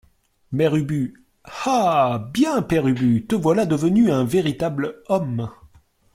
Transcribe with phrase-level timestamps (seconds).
[0.51, 1.23] Mère Ubu
[1.63, 2.31] Ah!
[2.33, 5.51] bien, Père Ubu, te voilà devenu un véritable homme.